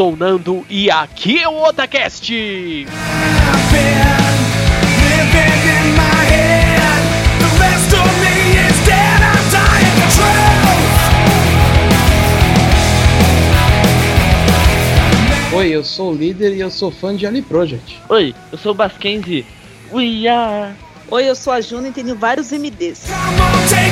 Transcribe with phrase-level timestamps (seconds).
[0.00, 2.32] Sou o Nando e aqui é o Otacast.
[15.52, 18.00] Oi, eu sou o líder e eu sou fã de Anime Project.
[18.08, 19.44] Oi, eu sou o Baskenzi.
[19.92, 20.72] We are.
[21.10, 23.00] Oi, eu sou a Juna e tenho vários MDs.
[23.68, 23.90] Say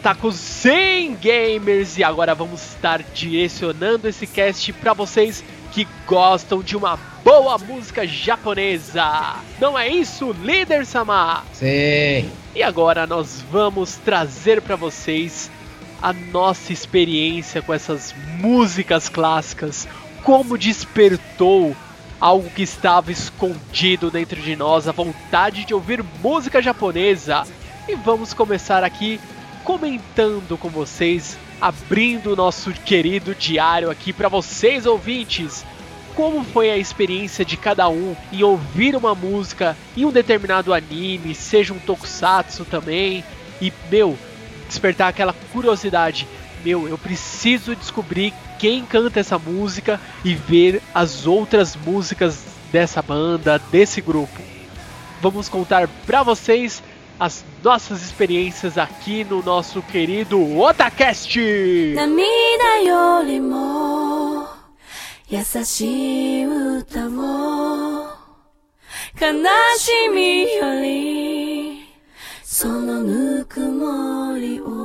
[0.00, 1.98] otakus, sim, gamers!
[1.98, 8.06] E agora vamos estar direcionando esse cast para vocês que gostam de uma boa música
[8.06, 9.36] japonesa.
[9.60, 11.44] Não é isso, líder Sama?
[11.52, 12.30] Sim.
[12.54, 15.50] E agora nós vamos trazer para vocês
[16.00, 19.86] a nossa experiência com essas músicas clássicas,
[20.24, 21.76] como despertou
[22.18, 27.42] algo que estava escondido dentro de nós, a vontade de ouvir música japonesa.
[27.86, 29.20] E vamos começar aqui
[29.64, 35.64] comentando com vocês, abrindo o nosso querido diário aqui para vocês ouvintes.
[36.14, 41.34] Como foi a experiência de cada um em ouvir uma música em um determinado anime,
[41.34, 43.24] seja um tokusatsu também,
[43.60, 44.18] e meu,
[44.68, 46.26] despertar aquela curiosidade.
[46.64, 53.58] Meu, eu preciso descobrir quem canta essa música e ver as outras músicas dessa banda,
[53.70, 54.40] desse grupo.
[55.22, 56.82] Vamos contar pra vocês
[57.19, 61.37] as nossas experiências aqui no nosso querido Otacast!
[61.95, 64.47] 涙よりも
[65.29, 68.09] 優しい歌を
[69.19, 69.43] 悲
[69.77, 71.85] しみより
[72.43, 74.78] そのぬくもりを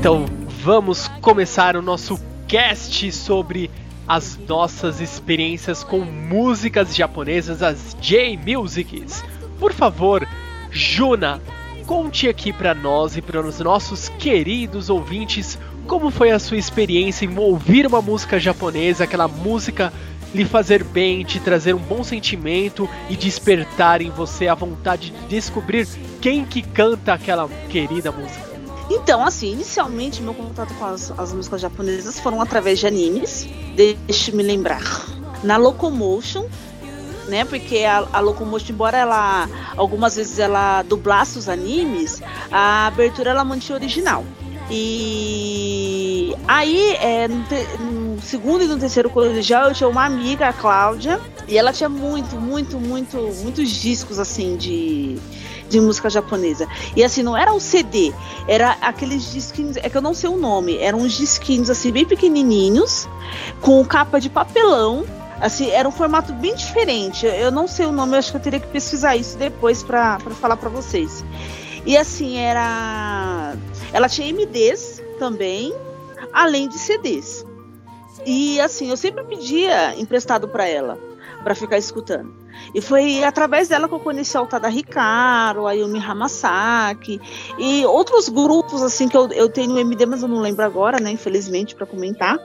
[0.00, 0.24] Então,
[0.62, 2.18] vamos começar o nosso
[2.48, 3.70] cast sobre
[4.08, 9.22] as nossas experiências com músicas japonesas, as J-Musics.
[9.58, 10.26] Por favor,
[10.70, 11.38] Juna,
[11.84, 17.26] conte aqui pra nós e para os nossos queridos ouvintes como foi a sua experiência
[17.26, 19.92] em ouvir uma música japonesa, aquela música
[20.34, 25.28] lhe fazer bem, te trazer um bom sentimento e despertar em você a vontade de
[25.28, 25.86] descobrir
[26.22, 28.49] quem que canta aquela querida música.
[28.90, 33.48] Então, assim, inicialmente meu contato com as, as músicas japonesas foram através de animes.
[33.76, 34.82] Deixe-me lembrar.
[35.44, 36.44] Na Locomotion,
[37.28, 37.44] né?
[37.44, 42.20] Porque a, a Locomotion, embora ela algumas vezes ela dublasse os animes,
[42.50, 44.24] a abertura ela mantinha original.
[44.70, 50.48] E aí, é, no, te- no segundo e no terceiro colegial, eu tinha uma amiga,
[50.48, 55.18] a Cláudia, E ela tinha muito, muito, muito, muitos discos assim de,
[55.70, 56.68] de música japonesa.
[56.94, 58.12] E assim, não era o CD,
[58.46, 62.04] era aqueles disquinhos, é que eu não sei o nome, eram uns disquinhos assim bem
[62.04, 63.08] pequenininhos,
[63.62, 65.04] com capa de papelão.
[65.40, 67.24] Assim, era um formato bem diferente.
[67.24, 70.18] Eu- não sei o nome, eu acho que eu teria que pesquisar isso depois pra
[70.38, 71.24] falar pra vocês.
[71.86, 73.54] E assim, era.
[73.90, 75.74] Ela tinha MDs também,
[76.30, 77.46] além de CDs.
[78.26, 80.98] E assim, eu sempre pedia emprestado pra ela,
[81.42, 82.34] pra ficar escutando.
[82.74, 87.20] E foi através dela que eu conheci a Altada Ricardo, a Yumi Hamasaki
[87.58, 91.10] e outros grupos assim que eu, eu tenho MD, mas eu não lembro agora, né?
[91.10, 92.38] Infelizmente, pra comentar.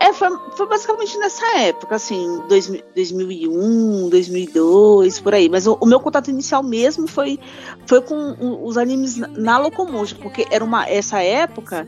[0.00, 5.48] É, é, foi, foi basicamente nessa época, assim, 2000, 2001, 2002, por aí.
[5.48, 7.38] Mas o, o meu contato inicial mesmo foi,
[7.86, 11.86] foi com os animes na- na Locomotion, porque era uma, essa época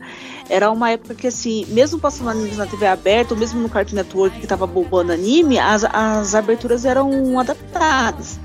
[0.49, 3.95] era uma época que, assim, mesmo passando animes na TV aberta, ou mesmo no Cartoon
[3.95, 8.39] Network que tava bombando anime, as, as aberturas eram adaptadas.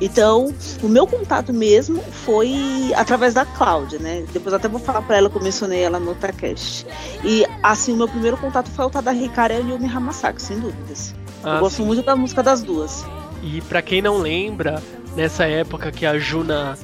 [0.00, 4.24] Então, o meu contato mesmo foi através da Cláudia, né?
[4.32, 6.86] Depois até vou falar pra ela que eu mencionei ela no Otacast.
[7.22, 10.58] E, assim, o meu primeiro contato foi o Tada Hikari e o Yumi Hamasaki, sem
[10.58, 11.14] dúvidas.
[11.44, 11.84] Ah, eu gosto sim.
[11.84, 13.04] muito da música das duas.
[13.42, 14.82] E pra quem não lembra,
[15.14, 16.78] nessa época que a Juna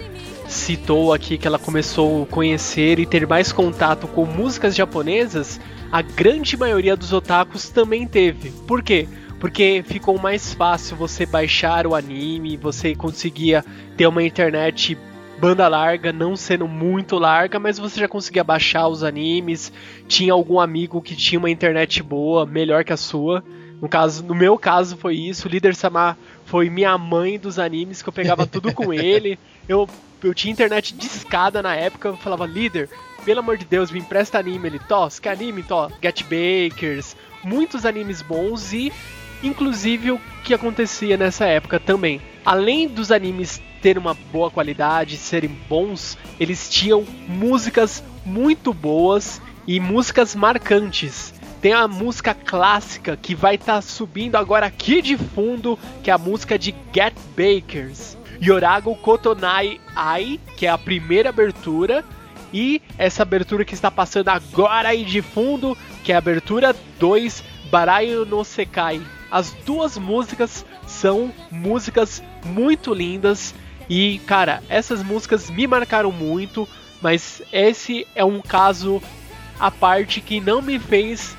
[0.48, 5.60] citou aqui que ela começou a conhecer e ter mais contato com músicas japonesas,
[5.90, 8.50] a grande maioria dos otakus também teve.
[8.66, 9.08] Por quê?
[9.38, 13.64] Porque ficou mais fácil você baixar o anime, você conseguia
[13.96, 14.96] ter uma internet
[15.38, 19.72] banda larga, não sendo muito larga, mas você já conseguia baixar os animes.
[20.08, 23.44] Tinha algum amigo que tinha uma internet boa, melhor que a sua.
[23.80, 25.46] No caso, no meu caso foi isso.
[25.46, 26.16] O líder Samar
[26.46, 29.38] foi minha mãe dos animes, que eu pegava tudo com ele.
[29.68, 29.88] Eu,
[30.22, 32.88] eu tinha internet discada na época, eu falava, líder,
[33.24, 34.68] pelo amor de Deus, me empresta anime.
[34.68, 35.62] Ele, Tó, que anime?
[35.62, 38.92] Tó, Get Bakers, muitos animes bons e,
[39.42, 42.20] inclusive, o que acontecia nessa época também.
[42.44, 49.80] Além dos animes terem uma boa qualidade, serem bons, eles tinham músicas muito boas e
[49.80, 51.34] músicas marcantes.
[51.60, 56.18] Tem a música clássica que vai estar subindo agora aqui de fundo, que é a
[56.18, 58.16] música de Get Bakers.
[58.40, 62.04] Yorago Kotonai Ai, que é a primeira abertura,
[62.52, 67.42] e essa abertura que está passando agora aí de fundo, que é a abertura 2,
[67.70, 69.00] Barayo no Sekai.
[69.30, 73.54] As duas músicas são músicas muito lindas
[73.88, 76.68] e, cara, essas músicas me marcaram muito,
[77.00, 79.02] mas esse é um caso
[79.58, 81.36] à parte que não me fez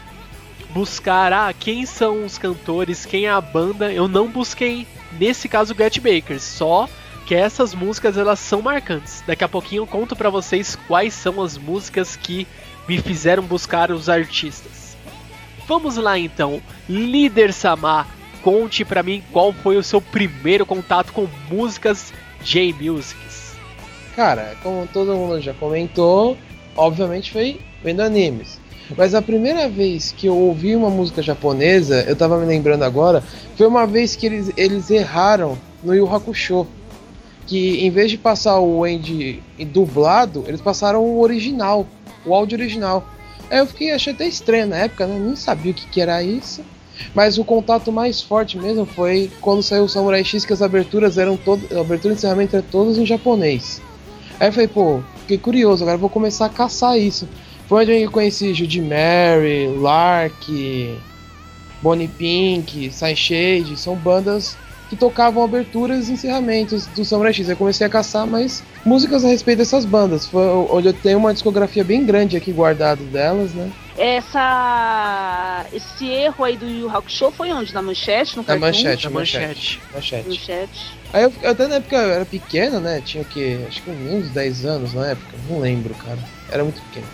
[0.69, 3.91] buscar ah, quem são os cantores, quem é a banda.
[3.91, 4.87] Eu não busquei
[5.19, 6.87] nesse caso Get Bakers, só
[7.25, 9.23] que essas músicas elas são marcantes.
[9.25, 12.47] Daqui a pouquinho eu conto pra vocês quais são as músicas que
[12.87, 14.76] me fizeram buscar os artistas.
[15.67, 18.07] Vamos lá então, líder Samar,
[18.41, 23.55] conte pra mim qual foi o seu primeiro contato com músicas J-Musics.
[24.15, 26.37] Cara, como todo mundo já comentou,
[26.75, 28.59] obviamente foi vendo animes.
[28.95, 33.21] Mas a primeira vez que eu ouvi uma música japonesa, eu tava me lembrando agora,
[33.57, 36.65] foi uma vez que eles, eles erraram no Yu Hakusho.
[37.45, 39.41] Que em vez de passar o End
[39.71, 41.85] dublado, eles passaram o original,
[42.25, 43.05] o áudio original.
[43.49, 45.19] Aí eu fiquei, achei até estranho na época, né?
[45.19, 46.63] Nem sabia o que, que era isso.
[47.13, 51.17] Mas o contato mais forte mesmo foi quando saiu o Samurai X, que as aberturas
[51.17, 51.71] eram todas.
[51.71, 53.81] A abertura e encerramento eram todas em japonês.
[54.39, 57.27] Aí eu falei, pô, fiquei curioso, agora vou começar a caçar isso.
[57.67, 60.47] Foi onde eu conheci Judy Mary, Lark,
[61.81, 64.55] Bonnie Pink, Shade, são bandas
[64.89, 67.49] que tocavam aberturas e encerramentos do Samurai X.
[67.49, 70.25] Eu comecei a caçar mais músicas a respeito dessas bandas.
[70.25, 73.69] Foi onde eu tenho uma discografia bem grande aqui guardada delas, né?
[73.97, 77.73] Essa, esse erro aí do Yu Hakusho foi onde?
[77.73, 78.37] Na manchete?
[78.37, 79.81] No Na manchete, Na manchete.
[79.93, 80.27] manchete.
[80.29, 80.91] Manchete.
[81.11, 83.01] Aí eu, até na época eu era pequeno, né?
[83.03, 83.59] Tinha o que?
[83.67, 85.35] Acho que uns 10 anos na época.
[85.49, 86.19] Não lembro, cara.
[86.49, 87.07] Era muito pequeno.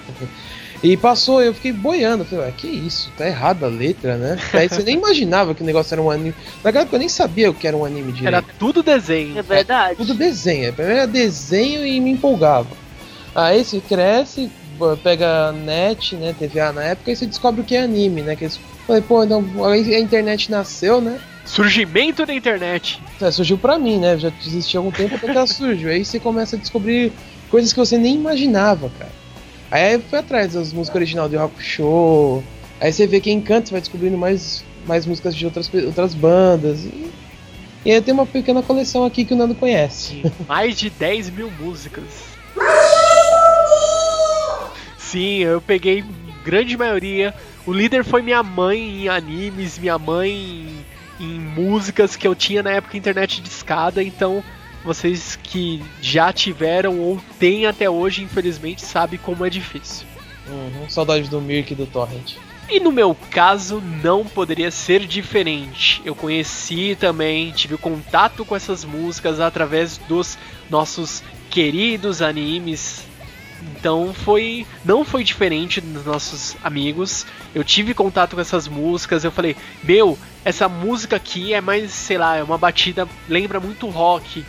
[0.84, 2.26] E passou, eu fiquei boiando.
[2.26, 3.10] Falei, ué, que isso?
[3.18, 4.38] Tá errada a letra, né?
[4.52, 6.36] Aí você nem imaginava que o negócio era um anime.
[6.62, 8.28] Naquela época eu nem sabia o que era um anime direito.
[8.28, 9.40] Era tudo desenho.
[9.40, 9.96] É verdade.
[9.96, 10.74] Tudo desenho.
[10.74, 12.76] Primeiro era desenho e me empolgava.
[13.34, 14.52] Aí você cresce,
[15.02, 16.36] pega net, né?
[16.38, 18.36] TVA na época, e você descobre o que é anime, né?
[18.36, 18.60] Que eles...
[18.86, 21.18] Falei, pô, então aí a internet nasceu, né?
[21.46, 23.02] Surgimento da internet.
[23.22, 24.18] É, surgiu pra mim, né?
[24.18, 25.90] Já existia há algum tempo até que ela surgiu.
[25.90, 27.14] Aí você começa a descobrir
[27.50, 29.23] coisas que você nem imaginava, cara.
[29.74, 32.44] Aí eu fui atrás das músicas original do Hakusho.
[32.80, 36.86] Aí você vê quem canta, você vai descobrindo mais, mais músicas de outras, outras bandas.
[36.86, 37.12] E,
[37.84, 40.22] e aí tem uma pequena coleção aqui que o Nando conhece.
[40.48, 42.04] Mais de 10 mil músicas.
[45.00, 46.06] Sim, eu peguei
[46.46, 47.34] grande maioria.
[47.66, 50.68] O líder foi minha mãe em animes, minha mãe
[51.20, 54.44] em músicas que eu tinha na época internet de escada, então
[54.84, 60.06] vocês que já tiveram ou têm até hoje, infelizmente, sabem como é difícil.
[60.48, 62.36] Uhum, saudade do Mirk e do Torrent.
[62.70, 66.02] E no meu caso não poderia ser diferente.
[66.06, 70.38] Eu conheci também, tive contato com essas músicas através dos
[70.70, 73.06] nossos queridos animes.
[73.62, 77.26] Então foi, não foi diferente dos nossos amigos.
[77.54, 82.18] Eu tive contato com essas músicas, eu falei: "Meu, essa música aqui é mais, sei
[82.18, 84.44] lá, é uma batida, lembra muito rock".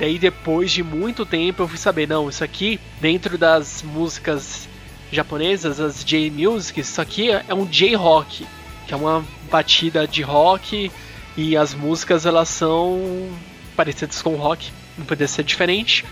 [0.00, 4.66] Daí depois de muito tempo eu fui saber, não, isso aqui dentro das músicas
[5.12, 8.46] japonesas, as J-Music, isso aqui é um J-Rock,
[8.86, 10.90] que é uma batida de rock
[11.36, 13.28] e as músicas elas são
[13.76, 16.06] parecidas com rock, não poderia ser diferente.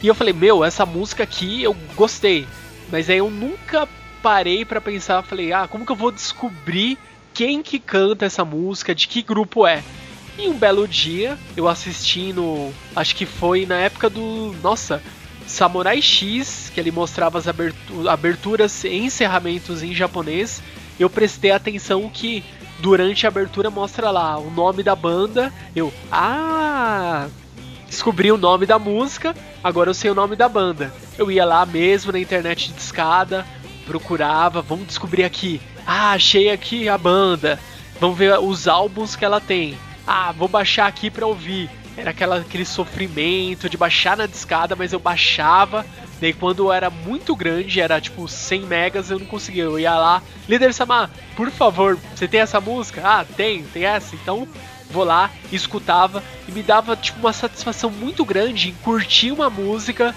[0.00, 2.46] E eu falei, meu, essa música aqui eu gostei,
[2.92, 3.88] mas aí eu nunca
[4.22, 6.96] parei para pensar, falei, ah, como que eu vou descobrir
[7.34, 9.82] quem que canta essa música, de que grupo é?
[10.38, 12.72] E um belo dia, eu assisti no.
[12.96, 14.54] Acho que foi na época do.
[14.62, 15.02] Nossa,
[15.46, 20.62] Samurai X, que ele mostrava as abertu aberturas e encerramentos em japonês,
[20.98, 22.42] eu prestei atenção que
[22.78, 25.52] durante a abertura mostra lá o nome da banda.
[25.76, 27.28] Eu, ah,
[27.86, 30.92] descobri o nome da música, agora eu sei o nome da banda.
[31.18, 33.46] Eu ia lá mesmo na internet de escada,
[33.84, 35.60] procurava, vamos descobrir aqui.
[35.86, 37.58] Ah, achei aqui a banda.
[38.00, 39.76] Vamos ver os álbuns que ela tem.
[40.06, 41.70] Ah, vou baixar aqui pra ouvir.
[41.96, 45.84] Era aquela, aquele sofrimento de baixar na discada, mas eu baixava.
[46.20, 49.64] Daí quando era muito grande, era tipo 100 megas, eu não conseguia.
[49.64, 53.02] Eu ia lá, líder Samar, por favor, você tem essa música?
[53.04, 54.14] Ah, tem, tem essa.
[54.14, 54.48] Então
[54.90, 60.14] vou lá, escutava e me dava tipo uma satisfação muito grande em curtir uma música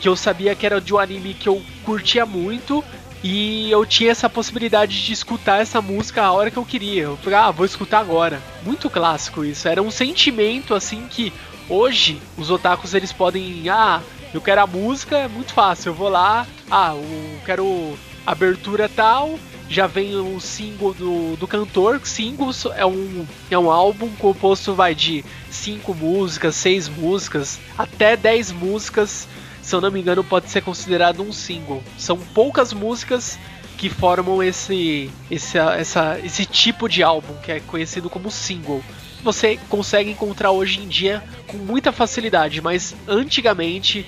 [0.00, 2.84] que eu sabia que era de um anime que eu curtia muito
[3.22, 7.02] e eu tinha essa possibilidade de escutar essa música a hora que eu queria.
[7.04, 8.40] Eu falei, ah, vou escutar agora.
[8.64, 9.68] Muito clássico isso.
[9.68, 11.32] Era um sentimento assim que
[11.68, 14.00] hoje os otakus eles podem, ah,
[14.32, 15.90] eu quero a música, é muito fácil.
[15.90, 22.00] Eu vou lá, ah, eu quero abertura tal, já vem o single do, do cantor.
[22.02, 28.50] Single é um, é um álbum composto vai de cinco músicas, seis músicas, até dez
[28.50, 29.28] músicas
[29.62, 31.82] se eu não me engano, pode ser considerado um single.
[31.98, 33.38] São poucas músicas
[33.76, 38.82] que formam esse, esse, essa, esse tipo de álbum, que é conhecido como single.
[39.22, 44.06] Você consegue encontrar hoje em dia com muita facilidade, mas antigamente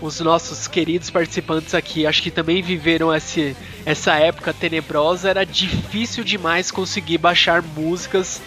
[0.00, 3.56] os nossos queridos participantes aqui, acho que também viveram esse,
[3.86, 8.40] essa época tenebrosa, era difícil demais conseguir baixar músicas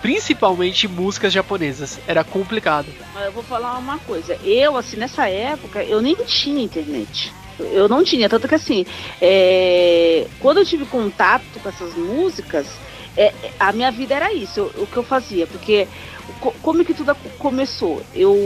[0.00, 1.98] principalmente músicas japonesas.
[2.06, 2.86] Era complicado.
[3.24, 4.38] Eu vou falar uma coisa.
[4.44, 7.32] Eu, assim, nessa época, eu nem tinha internet.
[7.58, 8.86] Eu não tinha, tanto que assim,
[9.20, 10.28] é...
[10.38, 12.68] quando eu tive contato com essas músicas,
[13.16, 13.32] é...
[13.58, 15.88] a minha vida era isso, o que eu fazia, porque
[16.62, 18.02] como que tudo começou?
[18.14, 18.36] Eu,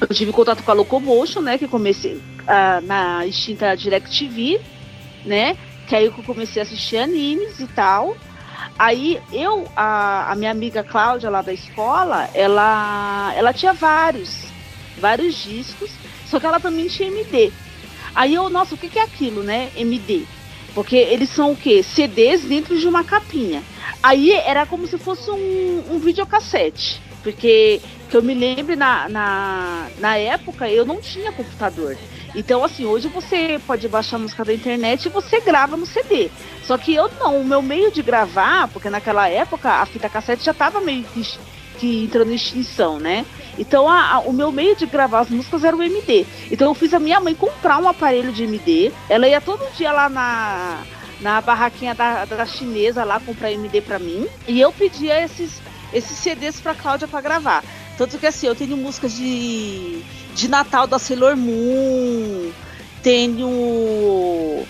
[0.00, 4.60] eu tive contato com a Locomotion, né, que comecei a, na extinta DirecTV,
[5.24, 8.16] né, que aí eu comecei a assistir animes e tal.
[8.78, 14.46] Aí eu, a, a minha amiga Cláudia lá da escola, ela, ela tinha vários,
[14.98, 15.90] vários discos,
[16.26, 17.52] só que ela também tinha MD.
[18.14, 19.70] Aí eu, nossa, o que, que é aquilo, né?
[19.76, 20.24] MD.
[20.74, 21.82] Porque eles são o quê?
[21.82, 23.62] CDs dentro de uma capinha.
[24.02, 27.00] Aí era como se fosse um, um videocassete.
[27.22, 27.80] Porque
[28.10, 31.96] que eu me lembro na, na, na época eu não tinha computador.
[32.34, 36.30] Então, assim, hoje você pode baixar música da internet e você grava no CD.
[36.64, 40.44] Só que eu não, o meu meio de gravar, porque naquela época a fita cassete
[40.44, 41.22] já estava meio que,
[41.78, 43.24] que entrando em extinção, né?
[43.56, 46.26] Então a, a, o meu meio de gravar as músicas era o MD.
[46.50, 48.92] Então eu fiz a minha mãe comprar um aparelho de MD.
[49.08, 50.82] Ela ia todo dia lá na,
[51.20, 54.26] na barraquinha da, da chinesa lá comprar MD para mim.
[54.48, 55.62] E eu pedia esses,
[55.92, 57.64] esses CDs pra Cláudia para gravar.
[57.96, 60.02] Tanto que assim, eu tenho músicas de
[60.34, 62.50] de Natal da Sailor Moon,
[63.02, 64.64] tenho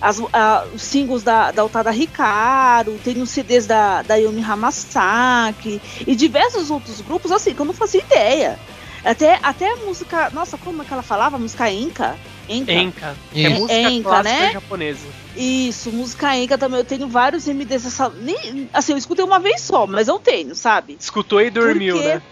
[0.00, 6.14] as, a, os singles da, da Altada Ricardo, tenho CDs da, da Yumi Hamasaki e
[6.14, 8.58] diversos outros grupos, assim, que eu não fazia ideia.
[9.04, 10.30] Até, até a música.
[10.30, 11.38] Nossa, como é que ela falava?
[11.38, 12.16] Música Enka?
[12.48, 12.72] Enka.
[12.72, 13.16] Enka.
[13.32, 14.52] É música Enka, clássica né?
[14.52, 15.06] japonesa.
[15.36, 16.80] Isso, música Enka também.
[16.80, 17.86] Eu tenho vários MDs.
[17.86, 20.96] Essa, nem, assim, eu escutei uma vez só, mas eu tenho, sabe?
[20.98, 22.22] Escutou e dormiu, Porque, né?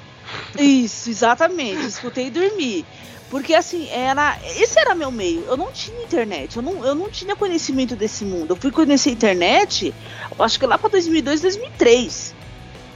[0.59, 1.87] Isso, exatamente.
[1.87, 2.85] Escutei e dormi.
[3.31, 4.39] Porque assim, era.
[4.45, 5.45] Esse era meu meio.
[5.47, 6.57] Eu não tinha internet.
[6.57, 8.53] Eu não, eu não tinha conhecimento desse mundo.
[8.53, 9.95] Eu fui conhecer a internet,
[10.39, 12.35] acho que lá para 2002, 2003.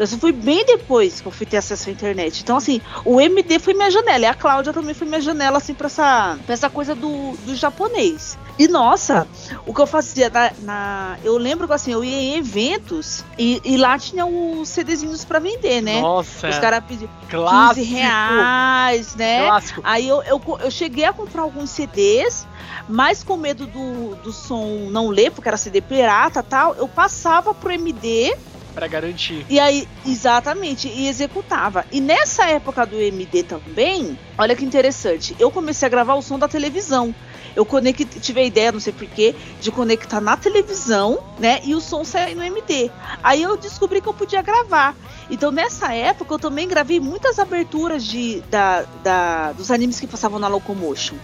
[0.00, 2.40] Isso foi bem depois que eu fui ter acesso à internet.
[2.42, 4.24] Então, assim, o MD foi minha janela.
[4.24, 7.54] E a Cláudia também foi minha janela, assim, pra essa, pra essa coisa do, do
[7.56, 8.38] japonês.
[8.58, 9.26] E nossa,
[9.66, 13.60] o que eu fazia na, na- Eu lembro que assim, eu ia em eventos e,
[13.64, 16.00] e lá tinha os CDzinhos pra vender, né?
[16.00, 17.86] Nossa, Os caras pediam 15 clássico.
[17.94, 19.46] reais, né?
[19.46, 19.80] Clássico.
[19.84, 22.46] Aí eu, eu, eu cheguei a comprar alguns CDs,
[22.88, 26.88] mas com medo do, do som não ler, porque era CD pirata e tal, eu
[26.88, 28.36] passava pro MD
[28.78, 29.44] Pra garantir.
[29.48, 31.84] e aí, exatamente, e executava.
[31.90, 36.38] E nessa época do MD também, olha que interessante, eu comecei a gravar o som
[36.38, 37.14] da televisão.
[37.56, 41.60] Eu conectei, tive a ideia, não sei porquê, de conectar na televisão, né?
[41.64, 42.88] E o som sair no MD.
[43.22, 44.94] Aí eu descobri que eu podia gravar.
[45.28, 50.38] Então nessa época eu também gravei muitas aberturas de, da, da- dos animes que passavam
[50.38, 51.16] na Locomotion.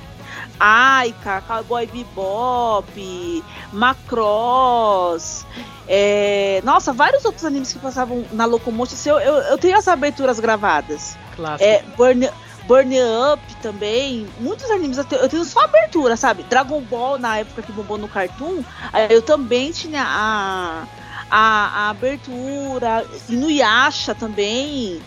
[0.58, 5.44] Aika, Cowboy Bebop, Macross,
[5.86, 8.96] é, nossa, vários outros animes que passavam na Locomotion.
[9.06, 11.16] Eu, eu, eu tenho as aberturas gravadas.
[11.36, 11.68] Clássico.
[11.68, 12.30] É, Burn,
[12.66, 12.94] Burn
[13.32, 14.26] Up também.
[14.40, 16.42] Muitos animes eu tenho, eu tenho só abertura, sabe?
[16.44, 18.62] Dragon Ball, na época que bombou no Cartoon,
[19.10, 20.86] eu também tinha a,
[21.30, 23.06] a, a abertura.
[23.28, 25.00] E no Yasha também.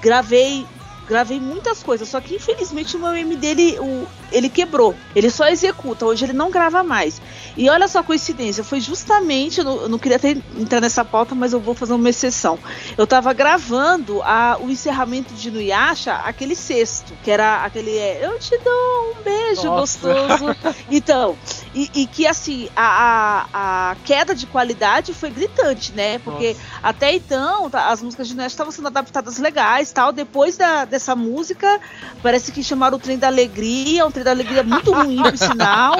[0.00, 0.66] Gravei.
[1.08, 4.94] Gravei muitas coisas, só que infelizmente o meu MD ele, o, ele quebrou.
[5.14, 7.20] Ele só executa, hoje ele não grava mais.
[7.56, 11.52] E olha só a coincidência, foi justamente, eu não, queria ter, entrar nessa pauta, mas
[11.52, 12.58] eu vou fazer uma exceção.
[12.96, 18.38] Eu tava gravando a, o encerramento de Nuyasha, aquele sexto, que era aquele é, eu
[18.38, 19.98] te dou um beijo Nossa.
[19.98, 20.58] gostoso.
[20.90, 21.36] Então,
[21.74, 26.18] e, e que assim, a, a, a queda de qualidade foi gritante, né?
[26.18, 30.12] Porque até então, tá, as músicas de Nuyasha estavam sendo adaptadas legais tal.
[30.12, 31.80] Depois da, dessa música,
[32.22, 35.94] parece que chamaram o Trem da Alegria, um Trem da Alegria muito ruim, por sinal.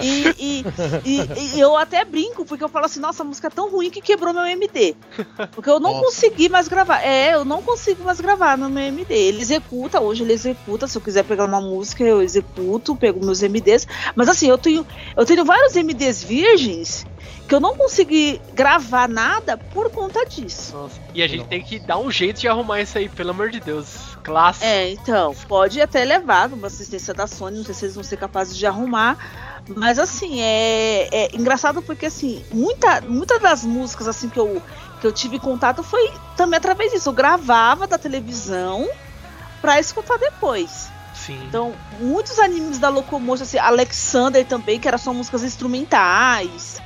[0.00, 0.64] E, e,
[1.04, 3.90] e- e eu até brinco, porque eu falo assim, nossa, a música é tão ruim
[3.90, 4.94] que quebrou meu MD.
[5.52, 6.04] Porque eu não Nossa.
[6.06, 7.00] consegui mais gravar.
[7.02, 9.14] É, eu não consigo mais gravar no meu MD.
[9.14, 10.86] Ele executa, hoje ele executa.
[10.88, 13.86] Se eu quiser pegar uma música, eu executo, pego meus MDs.
[14.16, 17.04] Mas assim, eu tenho, eu tenho vários MDs virgens
[17.48, 20.74] que eu não consegui gravar nada por conta disso.
[20.76, 21.00] Nossa.
[21.14, 23.60] E a gente tem que dar um jeito de arrumar isso aí, pelo amor de
[23.60, 24.16] Deus.
[24.22, 24.64] Clássico.
[24.64, 28.16] É, então, pode até levar numa assistência da Sony, não sei se eles vão ser
[28.16, 29.18] capazes de arrumar.
[29.76, 34.62] Mas assim, é, é engraçado porque assim, muita, muita das músicas assim que eu,
[35.00, 37.08] que eu tive contato foi também através disso.
[37.08, 38.88] Eu gravava da televisão
[39.60, 40.90] pra escutar depois.
[41.14, 41.38] Sim.
[41.46, 46.80] Então, muitos animes da Locomotion, assim, Alexander também, que era só músicas instrumentais.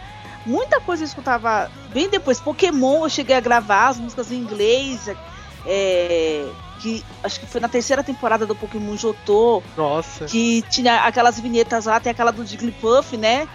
[0.47, 2.41] Muita coisa eu escutava bem depois.
[2.41, 5.09] Pokémon eu cheguei a gravar as músicas em inglês.
[5.67, 6.47] é,
[6.81, 10.27] que acho que foi na terceira temporada do Pokémon Jotô, Nossa.
[10.27, 13.49] que tinha aquelas vinhetas lá, tem aquela do Jigglypuff, né?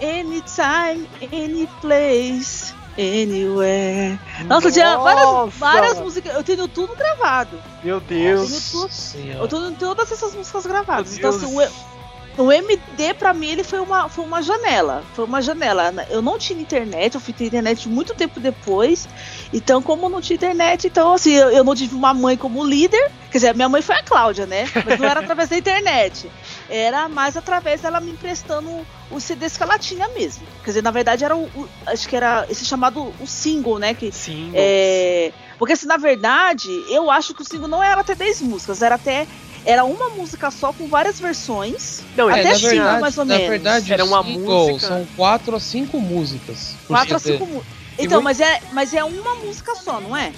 [0.00, 4.18] Anytime, any place, anywhere.
[4.46, 5.50] Nossa, tinha várias, Nossa!
[5.58, 6.34] várias músicas.
[6.34, 7.60] Eu tenho tudo gravado.
[7.84, 8.50] Meu Deus.
[8.50, 8.76] Nossa.
[8.76, 9.48] Eu Senhora.
[9.48, 11.10] tenho todas essas músicas gravadas.
[11.10, 11.42] Meu Então, Deus.
[11.42, 11.99] assim, o,
[12.40, 15.02] o MD pra mim ele foi uma, foi uma janela.
[15.14, 15.92] Foi uma janela.
[16.08, 19.08] Eu não tinha internet, eu fui ter internet muito tempo depois.
[19.52, 23.10] Então, como não tinha internet, então assim, eu, eu não tive uma mãe como líder.
[23.30, 24.68] Quer dizer, a minha mãe foi a Cláudia, né?
[24.84, 26.30] Mas não era através da internet.
[26.68, 30.44] Era mais através dela me emprestando os CDs que ela tinha mesmo.
[30.64, 31.44] Quer dizer, na verdade era o.
[31.54, 33.94] o- acho que era esse chamado o single, né?
[33.94, 34.50] Que Sim.
[34.54, 38.82] é, porque assim, na verdade, eu acho que o single não era até 10 músicas,
[38.82, 39.26] era até.
[39.64, 42.02] Era uma música só com várias versões.
[42.16, 43.50] Não, até é, na cinco, verdade, mais ou na menos.
[43.50, 46.74] verdade, Era uma single música- São quatro a cinco músicas.
[46.88, 47.34] Quatro a CD.
[47.38, 47.80] cinco músicas.
[47.98, 50.32] Então, mas é, mas é uma música só, não é?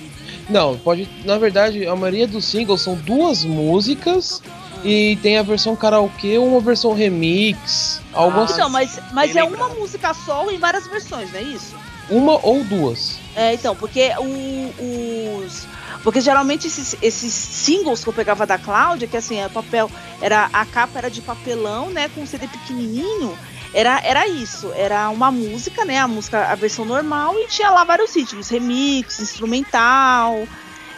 [0.51, 1.09] Não, pode.
[1.25, 4.43] Na verdade, a maioria dos singles são duas músicas
[4.85, 8.55] e tem a versão karaokê ou uma versão remix, algo Ah, assim.
[8.55, 9.67] Então, mas, mas bem é lembrado.
[9.71, 11.77] uma música só em várias versões, não é isso?
[12.11, 13.17] Uma ou duas.
[13.37, 15.67] É, então, porque o- os.
[16.03, 20.49] Porque geralmente esses, esses singles que eu pegava da Cláudia, que assim, é papel, era,
[20.53, 22.09] a capa era de papelão, né?
[22.15, 23.37] Com um CD pequenininho.
[23.75, 25.99] Era, era isso, era uma música, né?
[25.99, 30.47] A música, a versão normal, e tinha lá vários ritmos, remix, instrumental,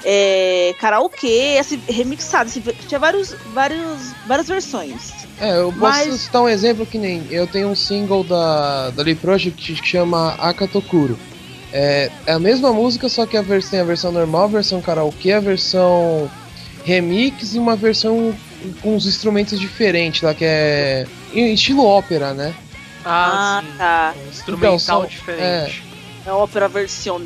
[0.05, 5.13] é, karaokê, assim, remixado, assim, tinha vários, vários, várias versões.
[5.39, 9.03] É, eu posso Mas- citar um exemplo que nem eu tenho um single da, da
[9.03, 11.19] Lee Project que chama Akatokuro.
[11.77, 14.81] É, é a mesma música, só que a versão, tem a versão normal, a versão
[14.81, 16.31] karaokê, a versão
[16.85, 18.33] remix e uma versão
[18.81, 22.55] com uns instrumentos diferentes lá, que é em estilo ópera, né?
[23.05, 23.77] Ah, Ah, sim.
[23.77, 24.15] tá.
[24.25, 25.83] Um instrumental são- diferente.
[26.25, 27.21] É ópera version.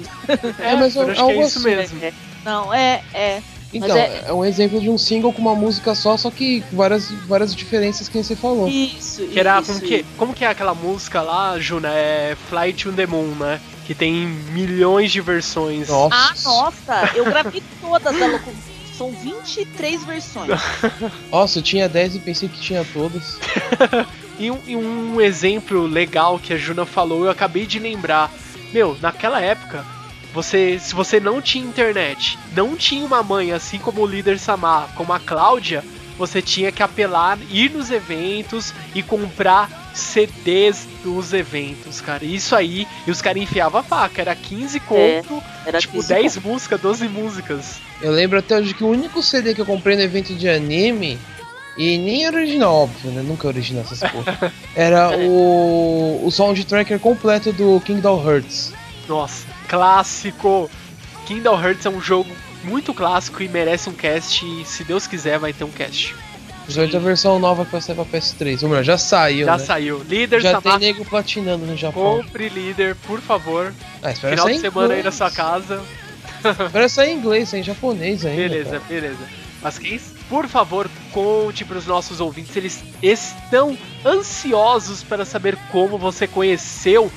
[0.59, 1.69] É, mas eu é acho que é isso assim.
[1.77, 2.03] mesmo.
[2.05, 2.13] É.
[2.45, 3.43] Não, é, é.
[3.73, 4.33] Então, é- é...
[4.33, 8.17] um exemplo de um single com uma música só, só que várias, várias diferenças que
[8.23, 8.69] você falou.
[8.69, 11.89] Isso, Que era isso, como que, como que é aquela música lá, Juna?
[11.91, 13.61] É Fly to the Moon, né?
[13.87, 14.13] Que tem
[14.53, 15.89] milhões de versões.
[15.89, 16.15] Nossa.
[16.15, 18.53] Ah, nossa, eu gravei todas da Loco.
[18.97, 20.51] São 23 versões.
[21.31, 23.39] Nossa, eu tinha 10 e pensei que tinha todas.
[24.39, 28.33] E um, e um exemplo legal que a Juna falou, eu acabei de lembrar.
[28.73, 29.85] Meu, naquela época,
[30.38, 34.88] você, se você não tinha internet, não tinha uma mãe, assim como o líder Samar,
[34.94, 35.83] como a Cláudia,
[36.16, 42.24] você tinha que apelar, ir nos eventos e comprar CDs dos eventos, cara.
[42.24, 46.37] Isso aí, e os caras enfiavam a faca, era 15 conto, Era tipo 15 10
[46.37, 47.81] músicas, 12 músicas.
[48.01, 51.18] Eu lembro até hoje que o único CD que eu comprei no evento de anime,
[51.77, 53.22] e nem era original, óbvio, né?
[53.22, 54.53] Nunca é original essas porra.
[54.74, 58.72] Era o, o soundtracker completo do Kingdom Hearts.
[59.09, 60.71] Nossa, clássico!
[61.27, 62.31] Kingdom Hearts é um jogo
[62.65, 66.15] muito clássico e merece um cast, e se Deus quiser vai ter um cast.
[66.65, 68.63] Principalmente a versão nova que vai sair pra PS3.
[68.63, 69.65] Ou melhor, já saiu, Já né?
[69.65, 70.03] saiu.
[70.07, 72.23] Líder Já tem Samar, nego platinando no Japão.
[72.23, 73.73] compre líder, por favor.
[74.03, 75.83] Ah, espera Final de em semana aí na sua casa.
[76.67, 78.43] Espera sair em inglês, em japonês ainda.
[78.49, 78.83] Beleza, cara.
[78.87, 79.19] beleza.
[79.63, 85.97] Mas quem, por favor, conte para os nossos ouvintes, eles estão ansiosos para saber como
[85.99, 87.11] você conheceu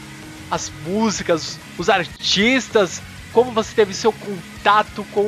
[0.52, 5.22] as músicas, os artistas, como você teve seu contato com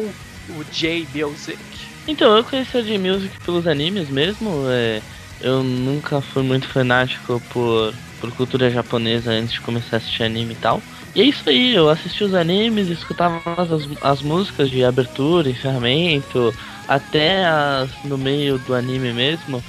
[0.50, 1.58] o J-Music.
[2.06, 4.66] Então, eu conheci a J-Music pelos animes mesmo.
[4.70, 5.02] é,
[5.40, 10.54] eu nunca fui muito fanático por, por cultura japonesa antes de começar a assistir anime
[10.54, 10.82] e tal.
[11.16, 16.54] E é isso aí, eu assisti os animes, escutava as, as músicas de abertura, encerramento,
[16.88, 19.64] até as no meio do anime mesmo.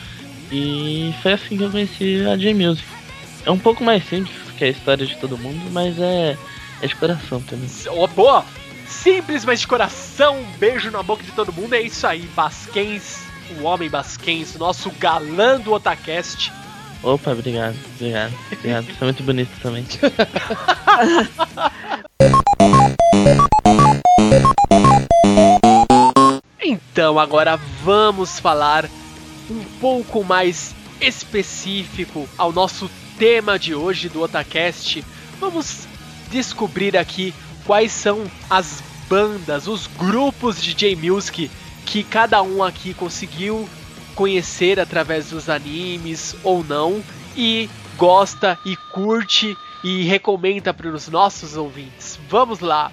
[0.50, 2.86] E foi assim que eu conheci a J-Music.
[3.44, 6.36] É um pouco mais simples que a história de todo mundo, mas é,
[6.80, 7.68] é de coração também.
[7.90, 8.44] Oh, boa!
[8.86, 11.74] Simples, mas de coração, um beijo na boca de todo mundo.
[11.74, 13.24] É isso aí, Basquens,
[13.58, 16.52] o homem Basquens, nosso galã do Otacast.
[17.02, 18.86] Opa, obrigado, obrigado, obrigado.
[18.86, 19.86] Você é muito bonito também.
[26.66, 28.88] Então, agora vamos falar
[29.50, 35.04] um pouco mais específico ao nosso tema de hoje do Otacast.
[35.38, 35.86] Vamos
[36.30, 41.50] descobrir aqui quais são as bandas, os grupos de J-Music
[41.84, 43.68] que cada um aqui conseguiu
[44.14, 47.02] conhecer através dos animes ou não
[47.36, 52.18] e gosta e curte e recomenda para os nossos ouvintes.
[52.28, 52.90] Vamos lá.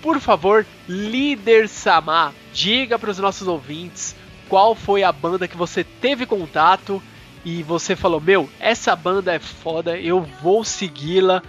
[0.00, 4.14] Por favor, líder Samar, diga para os nossos ouvintes
[4.48, 7.02] qual foi a banda que você teve contato
[7.44, 11.42] e você falou: Meu, essa banda é foda, eu vou segui-la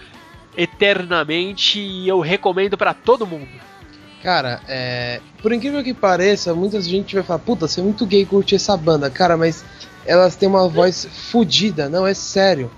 [0.58, 3.48] eternamente e eu recomendo para todo mundo.
[4.22, 5.22] Cara, é.
[5.42, 8.76] Por incrível que pareça, muita gente vai falar, puta, você é muito gay curte essa
[8.76, 9.10] banda.
[9.10, 9.64] Cara, mas
[10.06, 12.70] elas têm uma voz fodida, não, é sério.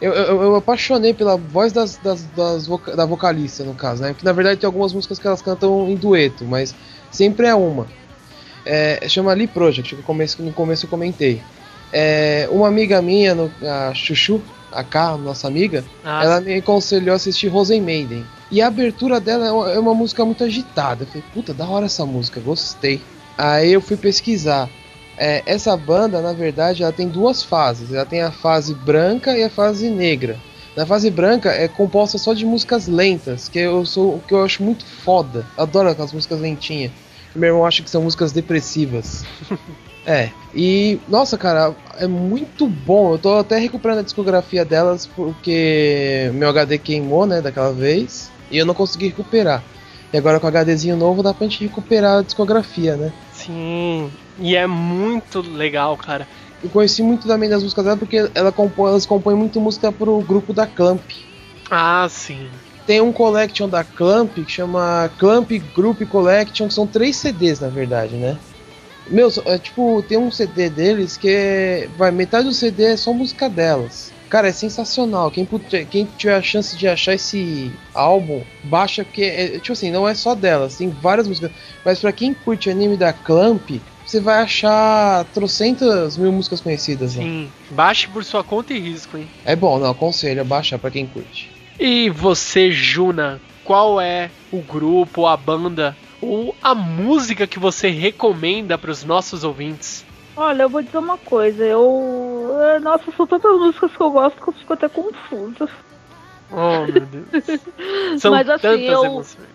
[0.00, 4.10] Eu, eu, eu apaixonei pela voz das, das, das voca- da vocalista, no caso, né?
[4.12, 6.74] Porque na verdade tem algumas músicas que elas cantam em dueto, mas
[7.10, 7.86] sempre é uma.
[8.64, 11.40] É, chama Lee Project, que no começo, no começo eu comentei.
[11.92, 14.40] É, uma amiga minha, no- a Chuchu,
[14.72, 18.24] a K, nossa amiga, Ah, ela me aconselhou a assistir Rosen Maiden.
[18.50, 21.02] E a abertura dela é uma, é uma música muito agitada.
[21.02, 23.00] Eu falei, puta, da hora essa música, gostei.
[23.36, 24.68] Aí eu fui pesquisar.
[25.18, 27.92] É, essa banda, na verdade, ela tem duas fases.
[27.92, 30.38] Ela tem a fase branca e a fase negra.
[30.76, 34.62] Na fase branca é composta só de músicas lentas, que eu sou que eu acho
[34.62, 35.44] muito foda.
[35.56, 36.92] Adoro aquelas músicas lentinhas.
[37.36, 39.24] Meu irmão acha que são músicas depressivas.
[40.08, 43.14] É, e nossa, cara, é muito bom.
[43.14, 48.56] Eu tô até recuperando a discografia delas porque meu HD queimou, né, daquela vez, e
[48.56, 49.64] eu não consegui recuperar.
[50.12, 53.12] E agora com o HDzinho novo dá pra gente recuperar a discografia, né?
[53.32, 56.28] sim, e é muito legal, cara.
[56.62, 60.20] Eu conheci muito também das músicas dela porque ela compõe, elas compõem muito música pro
[60.20, 61.02] grupo da Clamp.
[61.70, 62.48] Ah, sim.
[62.86, 67.68] Tem um collection da Clamp que chama Clamp Group Collection, que são três CDs na
[67.68, 68.38] verdade, né?
[69.08, 73.12] Meu, é, tipo, tem um CD deles que é, vai metade do CD é só
[73.12, 74.12] música delas.
[74.28, 75.30] Cara, é sensacional.
[75.30, 75.48] Quem,
[75.88, 80.14] quem tiver a chance de achar esse álbum, baixa porque é, tipo assim, não é
[80.14, 81.52] só delas, tem várias músicas.
[81.84, 83.70] Mas pra quem curte anime da Clamp,
[84.04, 87.14] você vai achar trocentas mil músicas conhecidas.
[87.14, 87.22] Né?
[87.22, 89.28] Sim, baixe por sua conta e risco, hein?
[89.44, 91.55] É bom, não, aconselho a baixar pra quem curte.
[91.78, 98.78] E você, Juna, qual é o grupo, a banda ou a música que você recomenda
[98.78, 100.04] para os nossos ouvintes?
[100.36, 102.50] Olha, eu vou dizer uma coisa, eu.
[102.60, 105.68] eh, Nossa, são tantas músicas que eu gosto que eu fico até confusa.
[106.52, 107.60] Oh, meu Deus.
[108.20, 109.46] São Mas, assim, tantas eu- emoções.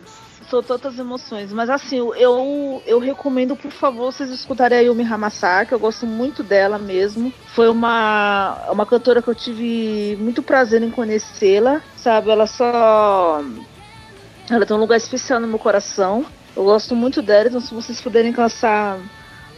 [0.51, 1.53] São tantas emoções.
[1.53, 5.71] Mas assim, eu, eu recomendo, por favor, vocês escutarem a Yumi Hamasaki.
[5.71, 7.33] Eu gosto muito dela mesmo.
[7.55, 11.81] Foi uma, uma cantora que eu tive muito prazer em conhecê-la.
[11.95, 13.41] Sabe, ela só.
[14.49, 16.25] Ela tem um lugar especial no meu coração.
[16.53, 18.99] Eu gosto muito dela, então se vocês puderem caçar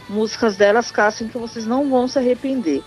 [0.08, 2.84] músicas delas, caçem que vocês não vão se arrepender.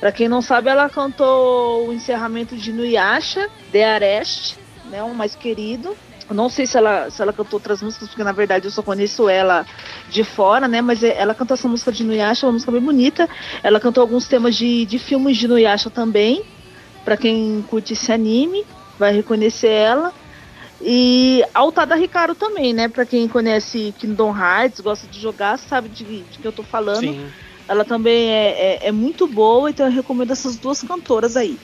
[0.00, 5.36] Pra quem não sabe, ela cantou o encerramento de Nuyasha, The Arrest, né, o mais
[5.36, 5.96] querido.
[6.30, 9.28] Não sei se ela, se ela cantou outras músicas, porque na verdade eu só conheço
[9.28, 9.66] ela
[10.08, 10.80] de fora, né?
[10.80, 13.28] Mas ela cantou essa música de Nuyasha, uma música bem bonita.
[13.62, 16.42] Ela cantou alguns temas de, de filmes de Nuyasha também.
[17.04, 18.64] Pra quem curte esse anime,
[18.98, 20.12] vai reconhecer ela.
[20.80, 22.88] E a Utada Ricardo também, né?
[22.88, 27.00] Pra quem conhece Kingdom Hearts, gosta de jogar, sabe de, de que eu tô falando.
[27.00, 27.30] Sim.
[27.66, 31.58] Ela também é, é, é muito boa, então eu recomendo essas duas cantoras aí.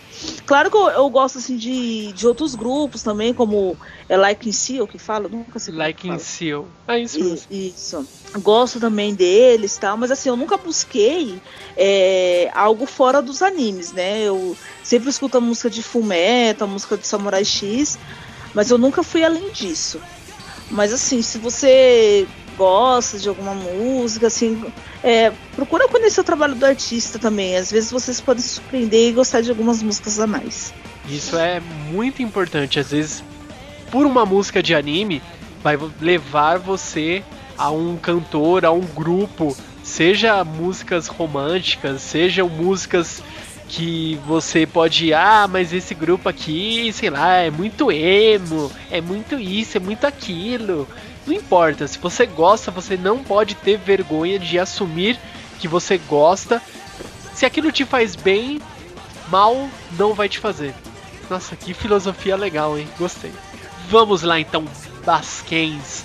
[0.46, 3.76] Claro que eu, eu gosto assim de, de outros grupos também, como
[4.08, 6.66] é Like in Seal, que fala, nunca sei como Like in Seal.
[6.88, 7.46] É isso mesmo.
[7.50, 8.06] Isso.
[8.38, 11.38] Gosto também deles tal, mas assim, eu nunca busquei
[11.76, 14.22] é, algo fora dos animes, né?
[14.22, 17.98] Eu sempre escuto a música de Fullmetal, a música de Samurai X,
[18.54, 20.00] mas eu nunca fui além disso.
[20.70, 22.26] Mas assim, se você
[22.60, 24.62] gosta de alguma música, assim,
[25.02, 27.56] é, procura conhecer o trabalho do artista também.
[27.56, 30.74] Às vezes vocês podem se surpreender e gostar de algumas músicas a mais.
[31.08, 31.58] Isso é
[31.90, 32.78] muito importante.
[32.78, 33.24] Às vezes,
[33.90, 35.22] por uma música de anime,
[35.62, 37.24] vai levar você
[37.56, 43.22] a um cantor, a um grupo, seja músicas românticas, sejam músicas
[43.70, 49.38] que você pode, ah, mas esse grupo aqui, sei lá, é muito emo, é muito
[49.38, 50.86] isso, é muito aquilo.
[51.26, 55.18] Não importa, se você gosta, você não pode ter vergonha de assumir
[55.58, 56.60] que você gosta.
[57.34, 58.60] Se aquilo te faz bem,
[59.28, 60.74] mal não vai te fazer.
[61.28, 62.88] Nossa, que filosofia legal, hein?
[62.98, 63.32] Gostei.
[63.88, 64.64] Vamos lá então,
[65.04, 66.04] Basquens.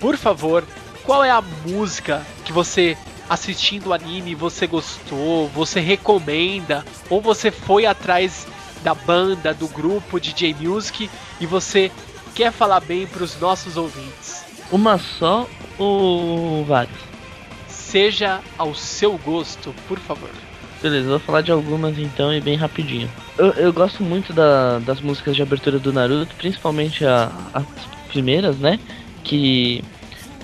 [0.00, 0.64] Por favor,
[1.04, 2.96] qual é a música que você
[3.28, 8.46] assistindo o anime você gostou, você recomenda ou você foi atrás
[8.82, 11.90] da banda, do grupo DJ Music e você
[12.34, 14.45] quer falar bem para os nossos ouvintes?
[14.70, 15.48] Uma só
[15.78, 16.96] ou várias?
[17.68, 20.30] Seja ao seu gosto, por favor.
[20.82, 23.10] Beleza, vou falar de algumas então e bem rapidinho.
[23.38, 27.64] Eu, eu gosto muito da- das músicas de abertura do Naruto, principalmente a- as
[28.08, 28.78] primeiras, né?
[29.24, 29.82] Que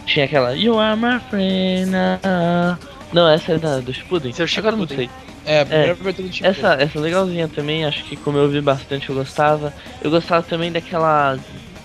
[0.06, 1.92] tinha aquela You are my friend.
[2.24, 2.78] ah."
[3.12, 4.32] Não, essa é da, do Shippuden.
[4.38, 4.96] É o Agora não Shippuden.
[4.96, 5.10] sei.
[5.44, 6.46] É, a primeira abertura do tipo.
[6.48, 9.72] Essa, essa legalzinha também, acho que como eu ouvi bastante eu gostava.
[10.00, 11.38] Eu gostava também daquela.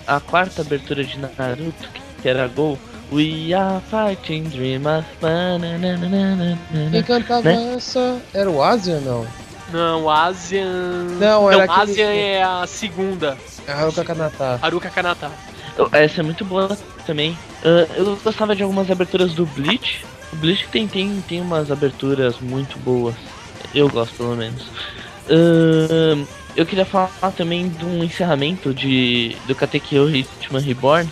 [0.06, 2.78] A quarta abertura de Naruto, que era Gol.
[3.12, 5.06] We are fighting dreamers.
[6.92, 7.74] Quem cantava né?
[7.78, 9.26] essa era o Asian, não?
[9.72, 11.04] Não, Asian.
[11.20, 13.38] Não, era aquele- Asian é a segunda.
[13.68, 14.60] É Haruka Kanata.
[14.62, 15.32] Haruka Kanata.
[15.78, 17.38] Eu- Essa é muito boa também.
[17.64, 20.06] Ah, eu gostava de algumas aberturas do Bleach.
[20.34, 23.16] O Bleach tem, tem, tem umas aberturas muito boas.
[23.76, 24.64] Eu gosto, pelo menos.
[25.30, 26.26] Ah,
[26.56, 31.10] eu queria falar também de um encerramento de, do Katekyo Hitman Reborn,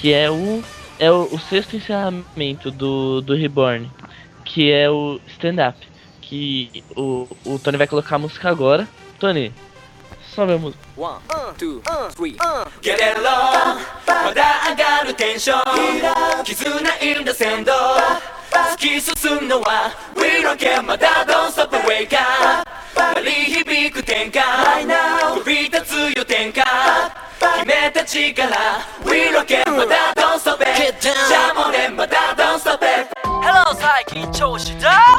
[0.00, 0.62] que é o,
[0.98, 3.90] é o, o sexto encerramento do, do Reborn,
[4.44, 5.78] que é o Stand Up.
[6.20, 8.88] Que o, o Tony vai colocar a música agora.
[9.18, 9.52] Tony,
[10.34, 10.82] sobe a música.
[10.96, 11.20] One,
[11.56, 11.82] two,
[12.14, 12.36] three,
[12.82, 17.72] Get it along まだ上がるテンション絆in the 鮮度
[18.50, 24.40] 突き進むのは We don't care まだ Don't stop and wake up 鳴り響く天下
[25.34, 26.69] 飛び立つよ天下決
[27.65, 28.47] めた力。
[29.03, 35.17] We care まだ Don't stop it ジャモネまだ Don't stop it Hello 最近調子だ。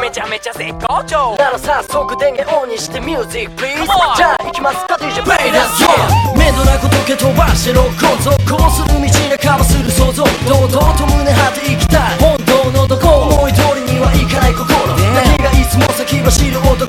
[0.00, 3.84] めちゃめちゃ絶好調なら早速電源オンにして Music please
[4.16, 10.24] じゃあ行きますか DJ と蹴飛ばしてロックオンぞこうする道する想像。
[10.48, 12.18] 堂々と胸張っていきたい。
[12.18, 14.68] 本当のどこ思い通りにはいかない心。
[14.88, 16.88] だけがいつも先走る男。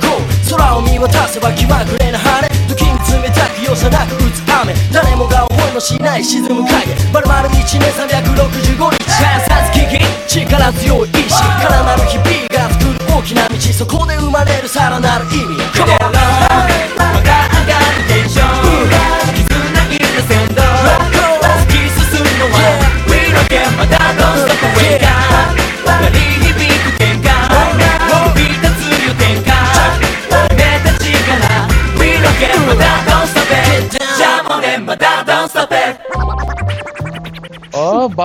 [0.49, 2.55] 空を見渡せば気まぐれな晴れ。
[2.67, 4.73] 時に冷たく容赦なく打つ雨。
[4.91, 6.85] 誰もが思いもしない沈む影。
[7.13, 11.41] まるまる1年365日観察危機力強い意志。
[11.61, 13.55] からなる日々が作る大きな道。
[13.55, 16.24] そこで生まれるさらなる意味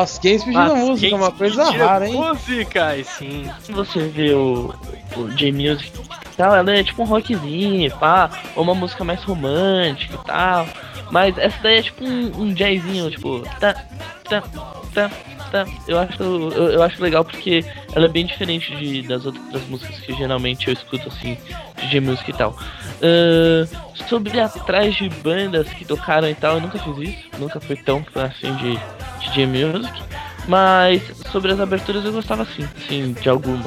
[0.00, 2.14] Ó, Basquens pedindo Mas música, uma coisa rara, hein?
[2.14, 3.50] Música, e sim.
[3.60, 4.74] Se você vê o,
[5.16, 5.92] o J-Music
[6.32, 10.66] e tal, ela é tipo um rockzinho, pá, ou uma música mais romântica e tal.
[11.10, 13.74] Mas essa daí é tipo um, um jazzinho, tipo, tá,
[14.28, 14.42] tá,
[14.94, 15.10] tá,
[15.50, 15.66] tá.
[15.86, 19.98] Eu acho, eu, eu acho legal porque ela é bem diferente de, das outras músicas
[20.00, 21.36] que geralmente eu escuto assim,
[21.76, 22.56] DJ Music e tal.
[23.00, 27.76] Uh, sobre atrás de bandas que tocaram e tal, eu nunca fiz isso, nunca fui
[27.76, 28.78] tão assim de
[29.20, 30.02] DJ Music.
[30.48, 33.64] Mas sobre as aberturas eu gostava sim, sim, de alguma.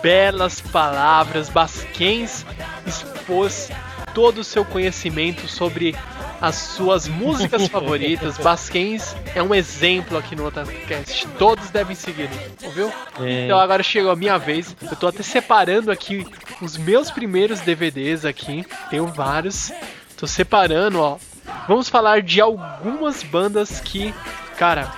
[0.00, 2.44] Belas palavras, Basquens
[2.86, 3.70] expôs
[4.14, 5.94] todo o seu conhecimento sobre
[6.42, 8.36] as suas músicas favoritas.
[8.36, 11.26] Basquens é um exemplo aqui no Otacast.
[11.38, 12.28] Todos devem seguir,
[12.64, 12.92] ouviu?
[13.20, 13.44] É.
[13.46, 14.76] Então agora chegou a minha vez.
[14.82, 16.26] Eu tô até separando aqui
[16.60, 18.66] os meus primeiros DVDs aqui.
[18.90, 19.72] Tenho vários.
[20.16, 21.16] Tô separando, ó.
[21.68, 24.12] Vamos falar de algumas bandas que,
[24.58, 24.92] cara,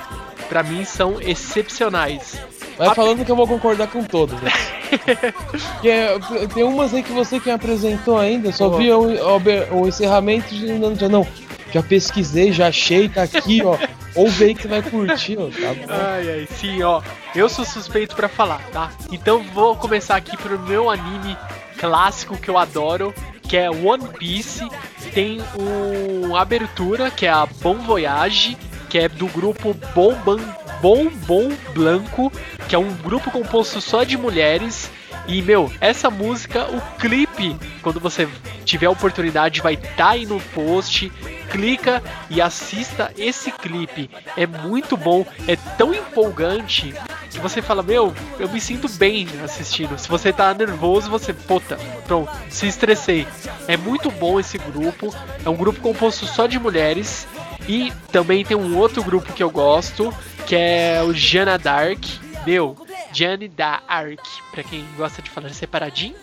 [0.48, 2.38] pra mim são excepcionais.
[2.76, 4.40] Vai A- falando que eu vou concordar com todos.
[4.40, 4.50] Né?
[5.84, 6.18] É,
[6.54, 8.80] tem umas aí que você que apresentou ainda, só Boa.
[8.80, 11.26] vi o, o, o encerramento e não, já não.
[11.72, 13.76] Já pesquisei, já achei, tá aqui, ó.
[14.14, 15.48] Ouve aí que você vai curtir, ó.
[15.48, 15.92] Tá bom.
[15.92, 17.02] Ai, ai, sim, ó.
[17.34, 18.92] Eu sou suspeito pra falar, tá?
[19.10, 21.36] Então vou começar aqui pro meu anime
[21.78, 24.66] clássico que eu adoro, que é One Piece.
[25.12, 28.56] Tem o abertura, que é a Bon Voyage,
[28.88, 30.40] que é do grupo Bom Ban
[30.80, 32.30] Bom Bom Blanco,
[32.68, 34.90] que é um grupo composto só de mulheres.
[35.26, 38.28] E, meu, essa música, o clipe, quando você
[38.64, 41.10] tiver a oportunidade, vai estar aí no post.
[41.50, 44.10] Clica e assista esse clipe.
[44.36, 46.92] É muito bom, é tão empolgante
[47.30, 49.98] que você fala: Meu, eu me sinto bem assistindo.
[49.98, 53.26] Se você tá nervoso, você, puta, pronto, se estressei.
[53.68, 55.14] É muito bom esse grupo.
[55.44, 57.26] É um grupo composto só de mulheres.
[57.68, 60.12] E também tem um outro grupo que eu gosto,
[60.46, 62.04] que é o Jana Dark.
[62.46, 62.76] Meu,
[63.12, 66.16] Jane Dark, pra quem gosta de falar separadinho.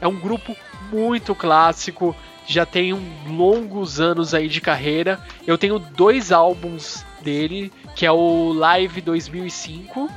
[0.00, 0.56] É um grupo
[0.90, 2.14] muito clássico,
[2.46, 5.20] já tem um longos anos aí de carreira.
[5.46, 10.10] Eu tenho dois álbuns dele, que é o Live 2005,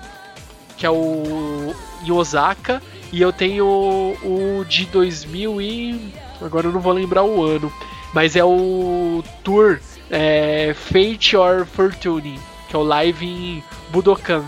[0.77, 6.79] que é o em Osaka, e eu tenho o de 2000 e agora eu não
[6.79, 7.71] vou lembrar o ano,
[8.13, 14.43] mas é o Tour é, Fate or Fortune, que é o live em Budokan.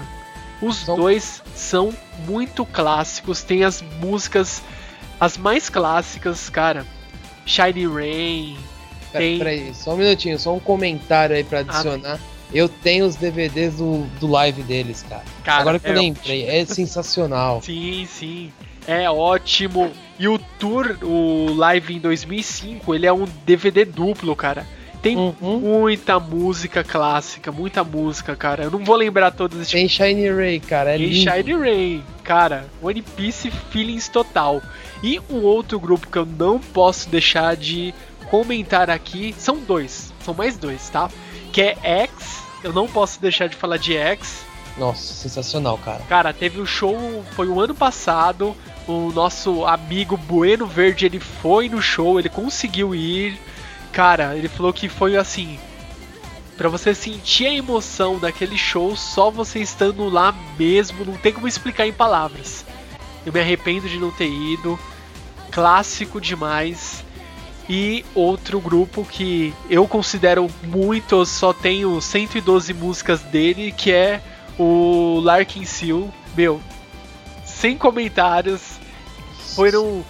[0.62, 1.94] Os São- dois são
[2.28, 4.62] muito clássicos, tem as músicas
[5.20, 6.86] as mais clássicas, cara.
[7.46, 8.58] Shiny Rain.
[9.12, 12.20] Pera- Tem- Peraí, só um minutinho, só um comentário aí pra adicionar.
[12.54, 15.24] Eu tenho os DVDs do, do live deles, cara.
[15.44, 17.62] Cara, Agora que eu é lembrei, é sensacional.
[17.66, 18.52] Sim, sim.
[18.88, 19.92] É ótimo.
[20.18, 24.66] E o Tour, o Live em 2005, ele é um DVD duplo, cara.
[25.02, 25.60] Tem Uhum.
[25.60, 28.64] muita música clássica, muita música, cara.
[28.64, 29.70] Eu não vou lembrar todas.
[29.70, 31.32] Tem Shiny Ray, cara, é Tem lindo.
[31.32, 32.66] Shiny Rain, cara.
[32.82, 34.62] One Piece Feelings total.
[35.04, 37.94] E um outro grupo que eu não posso deixar de
[38.30, 41.10] comentar aqui, são dois, são mais dois, tá?
[41.54, 44.46] Que é X, eu não posso deixar de falar de X.
[44.78, 46.02] Nossa, sensacional, cara.
[46.10, 48.56] Cara, teve o show, foi o ano passado,
[48.88, 53.40] o nosso amigo Bueno Verde, ele foi no show, ele conseguiu ir.
[53.98, 55.58] Cara, ele falou que foi assim,
[56.56, 61.48] Pra você sentir a emoção daquele show, só você estando lá mesmo, não tem como
[61.48, 62.64] explicar em palavras.
[63.26, 64.78] Eu me arrependo de não ter ido.
[65.52, 67.04] Clássico demais.
[67.68, 74.22] E outro grupo que eu considero muito, eu só tenho 112 músicas dele, que é
[74.60, 76.08] o Larkin Seal.
[76.36, 76.62] Meu,
[77.46, 78.80] sem comentários.
[79.56, 80.06] Foram.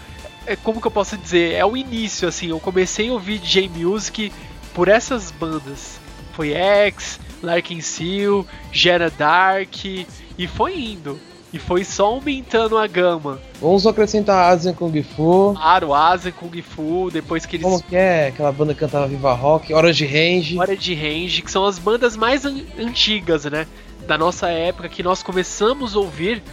[0.47, 1.53] É, como que eu posso dizer?
[1.53, 2.47] É o início, assim.
[2.49, 4.31] Eu comecei a ouvir J-Music
[4.73, 5.99] por essas bandas.
[6.33, 11.19] Foi X, Larkin Seal, Gera Dark, e foi indo.
[11.51, 13.39] E foi só aumentando a gama.
[13.61, 15.53] Vamos acrescentar Asian Kung Fu.
[15.55, 18.27] Claro, Asa, Kung Fu, depois que eles Como que é?
[18.27, 20.59] Aquela banda que cantava Viva Rock, Orange Range.
[20.59, 23.65] Hora de Range, que são as bandas mais an- antigas, né?
[24.05, 26.43] Da nossa época, que nós começamos a ouvir.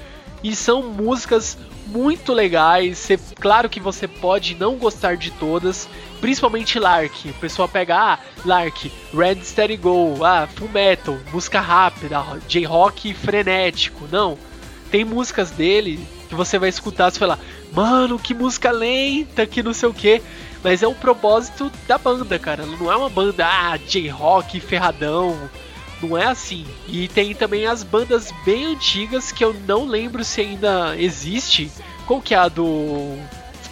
[0.44, 2.98] E são músicas muito legais.
[2.98, 5.88] Cê- claro que você pode não gostar de todas,
[6.20, 7.30] principalmente Lark.
[7.30, 14.06] O pessoal pega, ah, Lark, Red Steady Go, ah, Full Metal, música rápida, J-Rock frenético.
[14.12, 14.36] Não.
[14.90, 17.38] Tem músicas dele que você vai escutar e falar,
[17.72, 20.20] mano, que música lenta, que não sei o que.
[20.62, 22.64] Mas é o propósito da banda, cara.
[22.66, 25.50] Não é uma banda, ah, J-Rock, ferradão.
[26.04, 26.66] Não é assim.
[26.86, 31.70] E tem também as bandas bem antigas que eu não lembro se ainda existe.
[32.06, 33.18] Qual que é a do.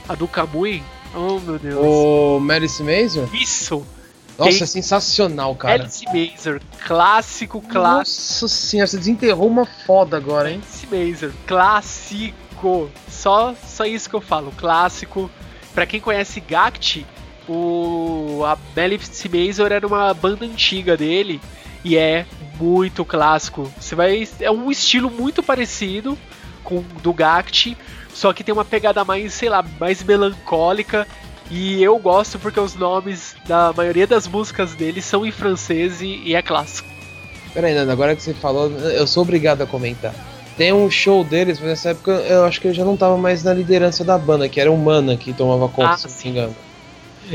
[0.08, 0.82] A do Kamui?
[1.14, 1.78] Oh meu Deus.
[1.78, 3.28] O Malice Mason.
[3.34, 3.86] Isso!
[4.38, 5.82] Nossa, é sensacional, cara.
[5.82, 8.44] Alice Mazer, clássico, clássico.
[8.44, 10.62] Nossa senhora, você desenterrou uma foda agora, hein?
[10.62, 12.90] Alice Mazer, clássico.
[13.10, 15.30] Só, só isso que eu falo, clássico.
[15.74, 17.06] Pra quem conhece Gact,
[17.46, 21.38] o a Alice Mazer era uma banda antiga dele
[21.84, 22.26] e é
[22.58, 23.70] muito clássico.
[23.78, 24.28] Você vai.
[24.40, 26.16] É um estilo muito parecido
[26.62, 27.76] com o do Gact,
[28.12, 31.06] só que tem uma pegada mais, sei lá, mais melancólica.
[31.50, 36.22] E eu gosto porque os nomes da maioria das músicas dele são em francês e,
[36.24, 36.88] e é clássico.
[37.52, 40.14] Peraí, Nando, agora que você falou, eu sou obrigado a comentar.
[40.56, 43.42] Tem um show deles, mas nessa época eu acho que eu já não tava mais
[43.42, 46.38] na liderança da banda, que era o Mana que tomava conta, Ah, se não me
[46.38, 46.56] engano.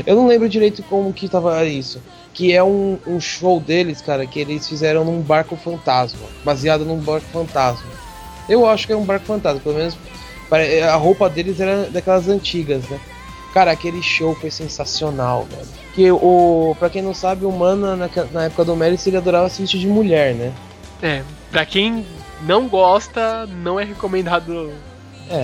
[0.06, 2.02] Eu não lembro direito como que tava isso.
[2.38, 6.26] Que é um, um show deles, cara, que eles fizeram num barco fantasma.
[6.44, 7.90] Baseado num barco fantasma.
[8.48, 9.98] Eu acho que é um barco fantasma, pelo menos
[10.90, 12.98] a roupa deles era daquelas antigas, né?
[13.52, 15.68] Cara, aquele show foi sensacional, velho.
[15.94, 16.76] Que o.
[16.78, 19.80] Pra quem não sabe, o Mana, na, na época do Melis, ele adorava se vestir
[19.80, 20.52] de mulher, né?
[21.02, 22.06] É, pra quem
[22.42, 24.70] não gosta, não é recomendado
[25.28, 25.42] É.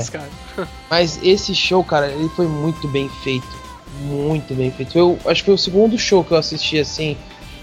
[0.88, 3.64] Mas esse show, cara, ele foi muito bem feito.
[4.01, 4.97] Muito bem feito.
[4.99, 7.16] Eu acho que foi o segundo show que eu assisti assim,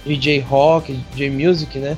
[0.05, 1.97] de J-Rock, J-Music, né?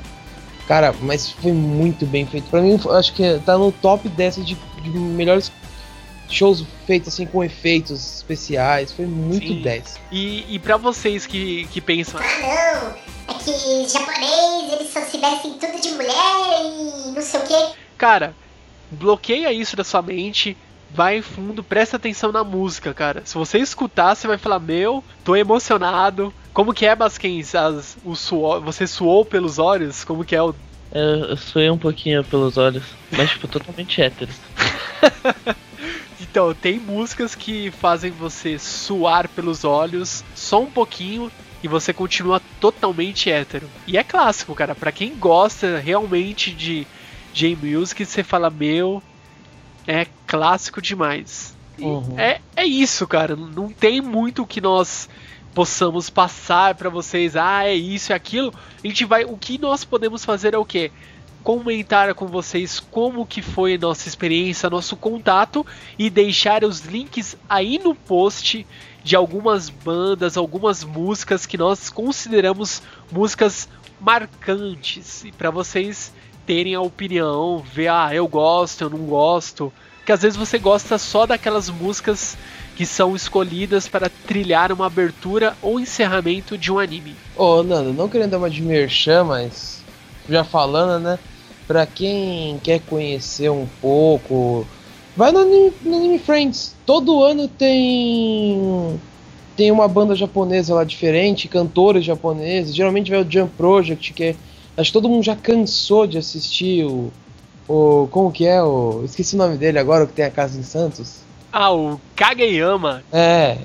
[0.66, 2.48] Cara, mas foi muito bem feito.
[2.50, 5.52] Pra mim, acho que tá no top 10 de, de melhores
[6.28, 8.90] shows feitos assim com efeitos especiais.
[8.92, 9.60] Foi muito Sim.
[9.62, 10.00] 10.
[10.10, 12.40] E, e para vocês que, que pensam, Ah,
[13.28, 13.34] não.
[13.34, 16.12] É que japonês, eles só se vestem tudo de mulher
[16.62, 17.66] e não sei o quê.
[17.96, 18.34] cara,
[18.90, 20.56] bloqueia isso da sua mente,
[20.94, 23.22] vai fundo, presta atenção na música, cara.
[23.24, 26.32] Se você escutar, você vai falar, meu, tô emocionado.
[26.52, 27.54] Como que é, Basquens?
[27.54, 30.04] As, o suor, você suou pelos olhos?
[30.04, 30.54] Como que é o.
[30.92, 34.30] Eu, eu suei um pouquinho pelos olhos, mas tipo, totalmente hétero.
[36.20, 41.30] Então, tem músicas que fazem você suar pelos olhos só um pouquinho
[41.62, 43.68] e você continua totalmente hétero.
[43.86, 44.74] E é clássico, cara.
[44.74, 46.88] Pra quem gosta realmente de
[47.32, 49.00] J-Music, você fala, meu,
[49.86, 51.56] é clássico demais.
[51.78, 52.18] Uhum.
[52.18, 53.36] É, é isso, cara.
[53.36, 55.08] Não tem muito que nós
[55.54, 57.36] possamos passar pra vocês.
[57.36, 58.52] Ah, é isso, é aquilo.
[58.82, 59.24] A gente vai.
[59.24, 60.90] O que nós podemos fazer é o quê?
[61.44, 65.64] Comentar com vocês como que foi nossa experiência, nosso contato
[65.96, 68.66] e deixar os links aí no post
[69.04, 72.82] de algumas bandas, algumas músicas que nós consideramos
[73.12, 73.68] músicas
[74.00, 76.12] marcantes e para vocês
[76.46, 79.72] terem a opinião, ver ah, eu gosto, eu não gosto,
[80.04, 82.36] que às vezes você gosta só daquelas músicas
[82.76, 87.14] que são escolhidas para trilhar uma abertura ou encerramento de um anime.
[87.36, 89.82] Ô, Nando, não querendo dar uma de merchan, mas
[90.28, 91.18] já falando, né?
[91.66, 94.66] Pra quem quer conhecer um pouco,
[95.16, 96.74] vai no Anime, no Anime Friends.
[96.84, 99.00] Todo ano tem
[99.56, 102.74] tem uma banda japonesa lá diferente, cantores japoneses.
[102.74, 104.36] Geralmente vai o Jump Project, que é,
[104.76, 107.10] acho que todo mundo já cansou de assistir o
[107.68, 110.58] o como que é o esqueci o nome dele agora, o que tem a casa
[110.58, 111.20] em Santos.
[111.52, 113.02] Ah, o Kageyama.
[113.12, 113.56] É,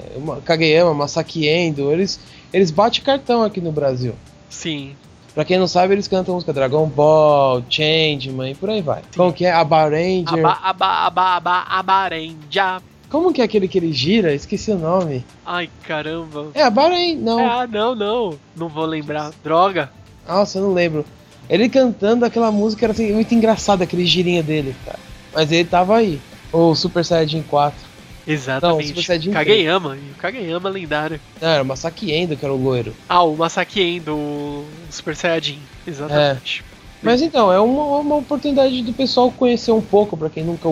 [0.46, 2.20] Kageyama, Masaki Endo, eles
[2.54, 4.14] eles batem cartão aqui no Brasil.
[4.50, 4.96] Sim.
[5.34, 9.02] Pra quem não sabe, eles cantam música Dragon Ball, Changeman e por aí vai.
[9.16, 9.52] Como que é?
[9.52, 10.46] Aba Ranger.
[10.46, 12.82] Aba, aba, aba, aba, abarenja.
[13.10, 14.34] Como que é aquele que ele gira?
[14.34, 15.26] Esqueci o nome.
[15.44, 16.48] Ai, caramba.
[16.54, 17.40] É, Abaren, não.
[17.40, 18.40] Ah, não, não.
[18.56, 19.32] Não vou lembrar.
[19.44, 19.92] Droga.
[20.28, 21.04] Nossa, eu não lembro.
[21.50, 25.00] Ele cantando aquela música era assim, muito engraçado, aquele girinho dele, cara.
[25.34, 26.20] Mas ele tava aí.
[26.54, 27.90] O Super Saiyajin 4.
[28.28, 28.88] Exatamente.
[28.90, 29.96] Super Saiyajin Kageyama.
[29.96, 31.20] O Kageyama lendário.
[31.42, 32.94] Não, era o Masaki Endo, que era o loiro.
[33.08, 35.60] Ah, o Masaki Endo, o Super Saiyajin.
[35.88, 36.64] Exatamente.
[37.02, 40.70] Mas então, é uma, uma oportunidade do pessoal conhecer um pouco, pra quem nunca,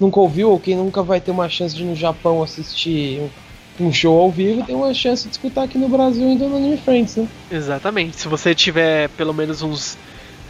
[0.00, 3.30] nunca ouviu ou quem nunca vai ter uma chance de ir no Japão assistir
[3.78, 6.78] um, show ao vivo, tem uma chance de escutar aqui no Brasil ainda no Anime
[6.78, 7.28] Friends, né?
[7.50, 8.20] Exatamente.
[8.20, 9.96] Se você tiver pelo menos uns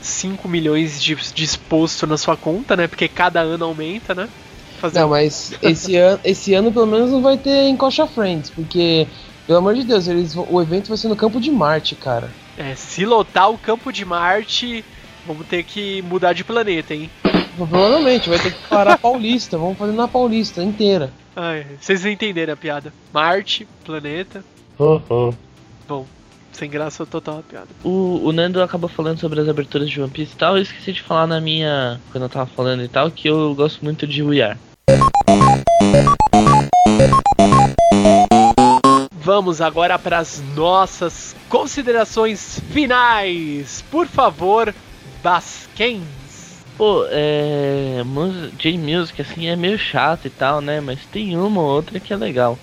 [0.01, 2.87] 5 milhões de, disposto na sua conta, né?
[2.87, 4.29] Porque cada ano aumenta, né?
[4.81, 8.51] Fazer Não, mas esse, ano, esse ano pelo menos não vai ter em Coxa Friends,
[8.51, 9.07] porque,
[9.47, 12.31] pelo amor de Deus, eles, o evento vai ser no Campo de Marte, cara.
[12.59, 14.85] É, se lotar o campo de Marte,
[15.27, 17.11] vamos ter que mudar de planeta, hein?
[17.57, 21.11] Provavelmente, vai ter que parar Paulista, vamos fazer na Paulista inteira.
[21.35, 22.93] Ai, vocês entenderam a piada.
[23.13, 24.45] Marte, planeta.
[25.89, 26.07] Bom,
[26.53, 27.69] sem graça total a piada.
[27.83, 30.57] O, o Nando acabou falando sobre as aberturas de One Piece e tal.
[30.57, 32.01] Eu esqueci de falar na minha.
[32.13, 34.59] Quando eu tava falando e tal, que eu gosto muito de We Are.
[39.13, 43.83] Vamos agora para as nossas considerações finais.
[43.91, 44.75] Por favor,
[45.23, 46.26] Basquens.
[46.77, 48.03] Pô, é.
[48.05, 50.81] mus- J-Music, assim, é meio chato e tal, né?
[50.81, 52.63] Mas tem uma ou outra que é legal.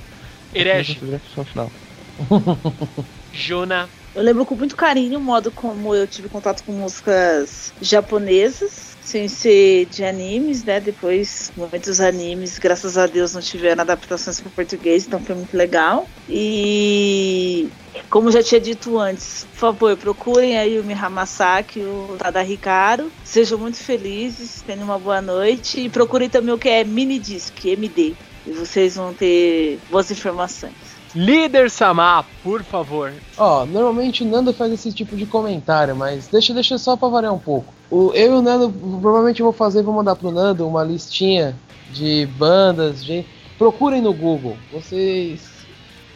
[1.46, 1.74] Final.
[3.34, 8.93] Jona, Eu lembro com muito carinho o modo como eu tive contato com músicas japonesas,
[9.04, 10.80] sem ser de animes, né?
[10.80, 16.08] Depois, muitos animes, graças a Deus, não tiveram adaptações para português, então foi muito legal.
[16.30, 17.70] E
[18.10, 23.12] como já tinha dito antes, por favor, procurem aí o Mihamasaki, o Tada Ricardo.
[23.24, 25.82] Sejam muito felizes, tenham uma boa noite.
[25.82, 28.14] E procurem também o que é mini disc, MD.
[28.46, 30.74] E vocês vão ter boas informações.
[31.16, 33.14] Líder Samar, por favor.
[33.38, 37.34] Ó, normalmente o Nando faz esse tipo de comentário, mas deixa, deixa só pra variar
[37.34, 37.72] um pouco.
[37.96, 38.70] O, eu e o Nando,
[39.02, 41.56] provavelmente eu vou fazer, vou mandar pro Nando uma listinha
[41.92, 43.24] de bandas, de...
[43.58, 44.58] Procurem no Google.
[44.72, 45.42] Vocês.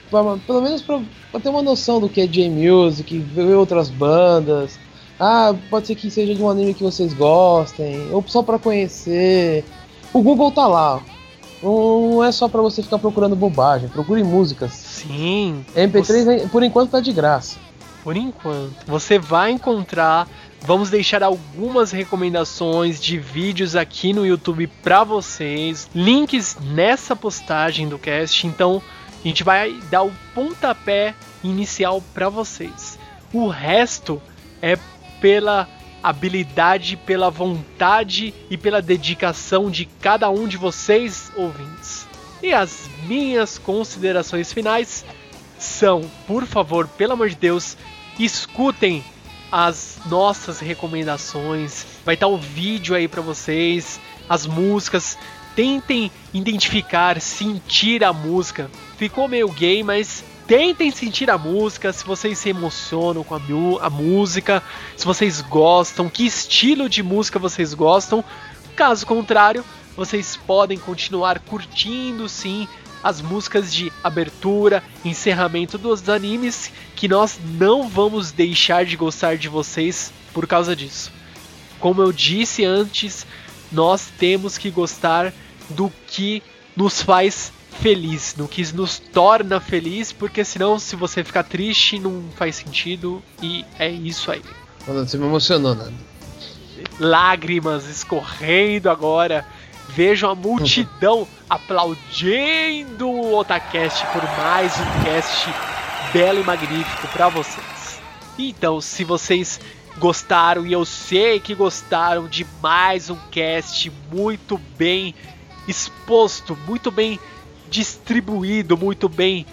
[0.10, 1.00] pra- Pelo menos pra,
[1.32, 4.80] pra ter uma noção do que é J-Music, ver outras bandas.
[5.20, 9.64] Ah, pode ser que seja de um anime que vocês gostem, ou só pra conhecer.
[10.14, 11.00] O Google tá lá.
[11.62, 13.88] Não é só pra você ficar procurando bobagem.
[13.90, 14.72] Procure músicas.
[14.74, 17.58] Sim, MP3 por enquanto tá de graça.
[18.04, 18.74] por enquanto.
[18.88, 20.28] Você vai encontrar.
[20.68, 25.90] Vamos deixar algumas recomendações de vídeos aqui no YouTube pra vocês.
[25.96, 28.46] Links nessa postagem do cast.
[28.46, 28.84] Então
[29.24, 33.00] a gente vai dar o pontapé inicial pra vocês.
[33.32, 34.22] O resto
[34.62, 34.78] é
[35.22, 35.70] pela
[36.04, 42.06] habilidade, pela vontade e pela dedicação de cada um de vocês, ouvintes.
[42.44, 45.06] E as minhas considerações finais
[45.58, 47.78] são, por favor, pelo amor de Deus,
[48.20, 49.02] escutem
[49.52, 51.86] as nossas recomendações.
[52.06, 55.18] Vai estar o vídeo aí pra vocês, as músicas.
[55.56, 58.70] Tentem identificar, sentir a música.
[58.98, 61.92] Ficou meio gay, mas tentem sentir a música.
[61.92, 63.42] Se vocês se emocionam com a,
[63.82, 64.62] a música,
[64.96, 68.24] se vocês gostam, que estilo de música vocês gostam.
[68.76, 72.68] Caso contrário, vocês podem continuar curtindo sim
[73.04, 79.48] as músicas de abertura, encerramento dos animes, que nós não vamos deixar de gostar de
[79.48, 81.12] vocês por causa disso.
[81.80, 83.26] Como eu disse antes,
[83.72, 85.34] nós temos que gostar
[85.70, 86.42] do que
[86.76, 92.24] nos faz feliz, do que nos torna feliz, porque senão se você ficar triste não
[92.36, 94.42] faz sentido e é isso aí
[94.88, 95.94] Mano, Você me emocionou, Nando.
[97.00, 99.46] lágrimas escorrendo agora.
[99.90, 105.50] Vejam a multidão aplaudindo o Otacast por mais um cast
[106.12, 108.00] belo e magnífico para vocês.
[108.38, 109.60] Então, se vocês
[109.98, 115.16] gostaram, e eu sei que gostaram de mais um cast muito bem
[115.68, 117.20] exposto, muito bem
[117.70, 119.46] distribuído, muito bem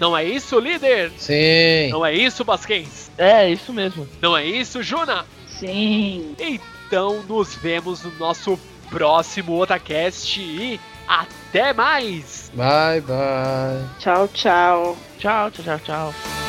[0.00, 1.12] Não é isso, líder?
[1.16, 1.90] Sim.
[1.90, 3.10] Não é isso, Basquens?
[3.18, 4.08] É, isso mesmo.
[4.20, 5.26] Não é isso, Juna?
[5.46, 6.34] Sim.
[6.38, 8.58] Então nos vemos no nosso
[8.90, 12.50] próximo Otacast e até mais!
[12.54, 13.88] Bye, bye.
[13.98, 14.96] Tchau, tchau.
[15.18, 16.43] Tchau, tchau, tchau, tchau.